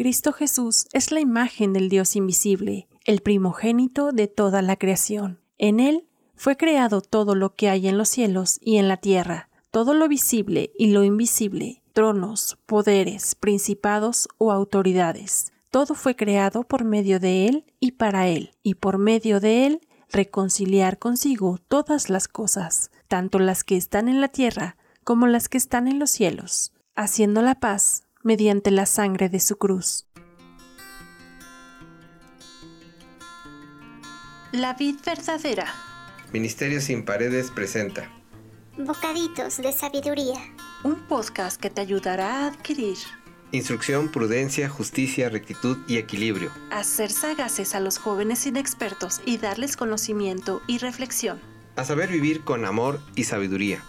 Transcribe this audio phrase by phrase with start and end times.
[0.00, 5.40] Cristo Jesús es la imagen del Dios invisible, el primogénito de toda la creación.
[5.58, 9.50] En Él fue creado todo lo que hay en los cielos y en la tierra,
[9.70, 15.52] todo lo visible y lo invisible, tronos, poderes, principados o autoridades.
[15.70, 19.80] Todo fue creado por medio de Él y para Él, y por medio de Él
[20.10, 25.58] reconciliar consigo todas las cosas, tanto las que están en la tierra como las que
[25.58, 30.06] están en los cielos, haciendo la paz mediante la sangre de su cruz.
[34.52, 35.66] La vid verdadera.
[36.32, 38.10] Ministerio sin paredes presenta
[38.78, 40.38] Bocaditos de sabiduría.
[40.84, 42.96] Un podcast que te ayudará a adquirir
[43.52, 46.52] instrucción, prudencia, justicia, rectitud y equilibrio.
[46.70, 51.40] a ser sagaces a los jóvenes inexpertos y darles conocimiento y reflexión.
[51.76, 53.82] A saber vivir con amor y sabiduría.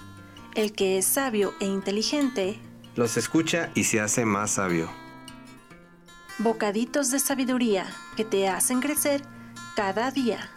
[0.55, 2.59] El que es sabio e inteligente,
[2.95, 4.89] Los escucha y se hace más sabio.
[6.39, 7.85] bocaditos de sabiduría
[8.17, 9.21] que te hacen crecer
[9.75, 10.49] cada día.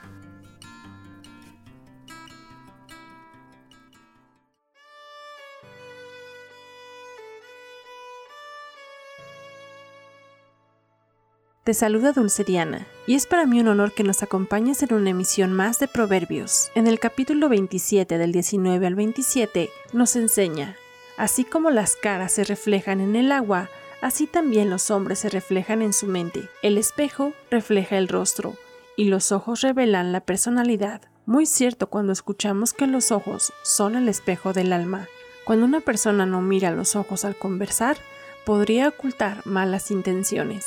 [11.65, 15.11] Te saluda Dulce Diana, y es para mí un honor que nos acompañes en una
[15.11, 16.71] emisión más de Proverbios.
[16.75, 20.77] En el capítulo 27 del 19 al 27 nos enseña,
[21.17, 23.69] así como las caras se reflejan en el agua,
[24.01, 26.49] así también los hombres se reflejan en su mente.
[26.63, 28.57] El espejo refleja el rostro,
[28.97, 31.03] y los ojos revelan la personalidad.
[31.27, 35.09] Muy cierto cuando escuchamos que los ojos son el espejo del alma.
[35.45, 37.97] Cuando una persona no mira los ojos al conversar,
[38.45, 40.67] podría ocultar malas intenciones.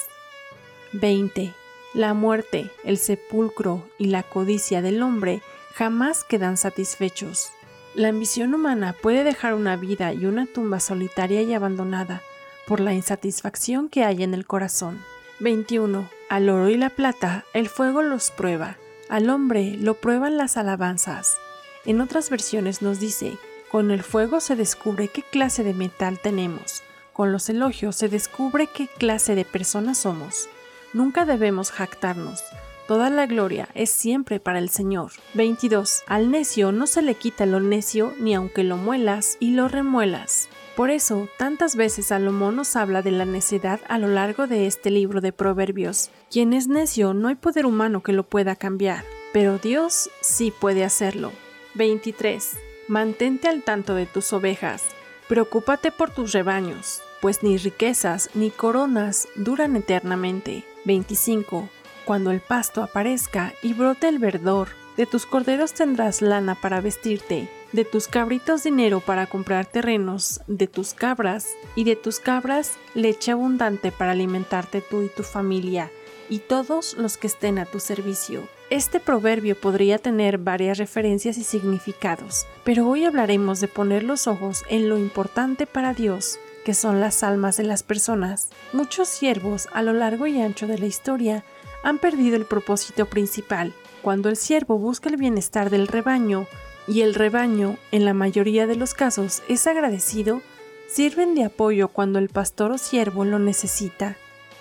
[0.93, 1.53] 20.
[1.93, 5.41] La muerte, el sepulcro y la codicia del hombre
[5.73, 7.51] jamás quedan satisfechos.
[7.97, 12.21] La ambición humana puede dejar una vida y una tumba solitaria y abandonada
[12.67, 15.03] por la insatisfacción que hay en el corazón.
[15.39, 16.07] 21.
[16.29, 18.77] Al oro y la plata el fuego los prueba,
[19.09, 21.39] al hombre lo prueban las alabanzas.
[21.85, 23.35] En otras versiones nos dice,
[23.71, 26.83] con el fuego se descubre qué clase de metal tenemos,
[27.13, 30.49] con los elogios se descubre qué clase de personas somos.
[30.93, 32.43] Nunca debemos jactarnos.
[32.87, 35.11] Toda la gloria es siempre para el Señor.
[35.33, 36.03] 22.
[36.07, 40.47] Al necio no se le quita lo necio ni aunque lo muelas y lo remuelas.
[40.77, 44.89] Por eso, tantas veces Salomón nos habla de la necedad a lo largo de este
[44.89, 46.11] libro de Proverbios.
[46.31, 49.03] Quien es necio no hay poder humano que lo pueda cambiar,
[49.33, 51.33] pero Dios sí puede hacerlo.
[51.73, 52.57] 23.
[52.87, 54.83] Mantente al tanto de tus ovejas.
[55.27, 60.63] Preocúpate por tus rebaños, pues ni riquezas ni coronas duran eternamente.
[60.85, 61.67] 25.
[62.07, 67.49] Cuando el pasto aparezca y brote el verdor, de tus corderos tendrás lana para vestirte,
[67.73, 73.31] de tus cabritos dinero para comprar terrenos, de tus cabras y de tus cabras leche
[73.31, 75.91] abundante para alimentarte tú y tu familia
[76.29, 78.47] y todos los que estén a tu servicio.
[78.69, 84.63] Este proverbio podría tener varias referencias y significados, pero hoy hablaremos de poner los ojos
[84.69, 88.49] en lo importante para Dios, que son las almas de las personas.
[88.71, 91.43] Muchos siervos a lo largo y ancho de la historia
[91.87, 93.71] han perdido el propósito principal.
[94.01, 96.45] Cuando el siervo busca el bienestar del rebaño
[96.85, 100.41] y el rebaño, en la mayoría de los casos, es agradecido,
[100.89, 104.17] sirven de apoyo cuando el pastor o siervo lo necesita.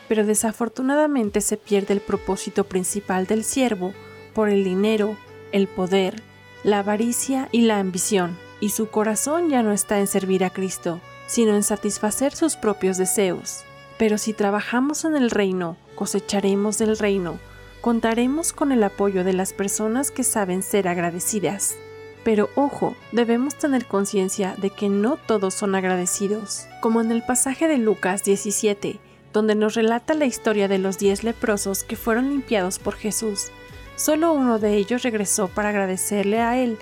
[0.06, 3.92] Pero desafortunadamente se pierde el propósito principal del siervo
[4.32, 5.16] por el dinero,
[5.50, 6.22] el poder,
[6.62, 11.00] la avaricia y la ambición, y su corazón ya no está en servir a Cristo,
[11.26, 13.64] sino en satisfacer sus propios deseos.
[13.98, 17.38] Pero si trabajamos en el reino, cosecharemos del reino,
[17.80, 21.76] contaremos con el apoyo de las personas que saben ser agradecidas.
[22.24, 26.66] Pero ojo, debemos tener conciencia de que no todos son agradecidos.
[26.80, 28.98] Como en el pasaje de Lucas 17,
[29.32, 33.52] donde nos relata la historia de los diez leprosos que fueron limpiados por Jesús.
[33.94, 36.78] Solo uno de ellos regresó para agradecerle a él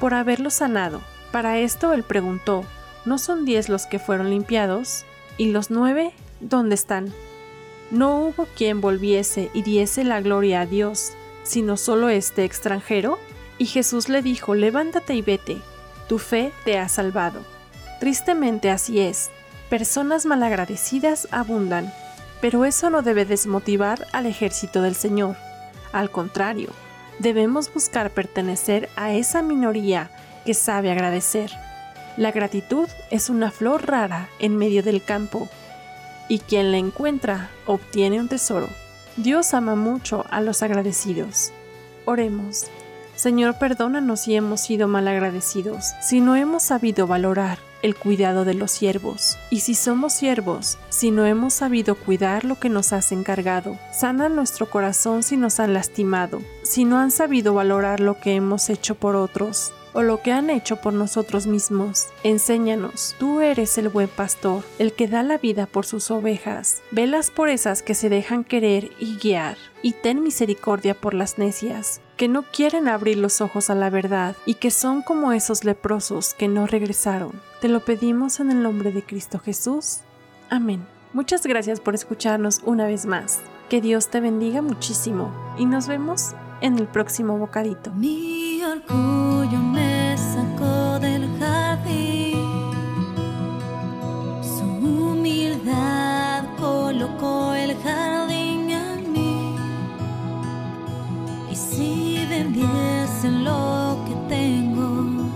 [0.00, 1.00] por haberlo sanado.
[1.32, 2.64] Para esto él preguntó,
[3.04, 5.04] ¿no son diez los que fueron limpiados?
[5.36, 6.12] ¿Y los nueve?
[6.40, 7.12] ¿Dónde están?
[7.90, 11.12] No hubo quien volviese y diese la gloria a Dios,
[11.42, 13.18] sino solo este extranjero.
[13.58, 15.58] Y Jesús le dijo, levántate y vete,
[16.08, 17.40] tu fe te ha salvado.
[17.98, 19.30] Tristemente así es,
[19.68, 21.92] personas malagradecidas abundan,
[22.40, 25.36] pero eso no debe desmotivar al ejército del Señor.
[25.92, 26.68] Al contrario,
[27.18, 30.10] debemos buscar pertenecer a esa minoría
[30.44, 31.50] que sabe agradecer.
[32.16, 35.48] La gratitud es una flor rara en medio del campo,
[36.28, 38.68] y quien la encuentra obtiene un tesoro.
[39.16, 41.52] Dios ama mucho a los agradecidos.
[42.04, 42.66] Oremos.
[43.16, 48.70] Señor, perdónanos si hemos sido malagradecidos, si no hemos sabido valorar el cuidado de los
[48.70, 49.38] siervos.
[49.50, 54.28] Y si somos siervos, si no hemos sabido cuidar lo que nos has encargado, sana
[54.28, 58.94] nuestro corazón si nos han lastimado, si no han sabido valorar lo que hemos hecho
[58.94, 62.08] por otros, o lo que han hecho por nosotros mismos.
[62.22, 66.82] Enséñanos, tú eres el buen pastor, el que da la vida por sus ovejas.
[66.90, 72.00] Velas por esas que se dejan querer y guiar, y ten misericordia por las necias,
[72.16, 76.34] que no quieren abrir los ojos a la verdad y que son como esos leprosos
[76.34, 77.40] que no regresaron.
[77.60, 79.98] Te lo pedimos en el nombre de Cristo Jesús.
[80.50, 80.86] Amén.
[81.12, 83.40] Muchas gracias por escucharnos una vez más.
[83.68, 87.92] Que Dios te bendiga muchísimo y nos vemos en el próximo bocadito.
[87.92, 88.60] Mi
[102.08, 105.26] si vendiesen lo que tengo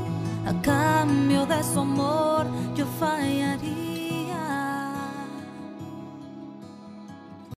[0.47, 3.52] a cambio de su amor, yo fallaría.